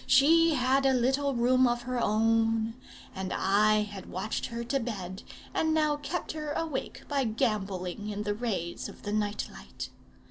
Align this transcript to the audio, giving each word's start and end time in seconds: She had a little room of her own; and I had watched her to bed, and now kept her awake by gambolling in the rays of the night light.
She 0.07 0.55
had 0.55 0.83
a 0.87 0.95
little 0.95 1.35
room 1.35 1.67
of 1.67 1.83
her 1.83 1.99
own; 2.01 2.73
and 3.13 3.31
I 3.31 3.83
had 3.83 4.09
watched 4.09 4.47
her 4.47 4.63
to 4.63 4.79
bed, 4.79 5.21
and 5.53 5.75
now 5.75 5.97
kept 5.97 6.31
her 6.31 6.53
awake 6.53 7.03
by 7.07 7.23
gambolling 7.23 8.09
in 8.09 8.23
the 8.23 8.33
rays 8.33 8.89
of 8.89 9.03
the 9.03 9.13
night 9.13 9.47
light. 9.53 9.89